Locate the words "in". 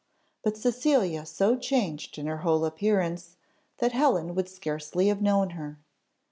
2.17-2.25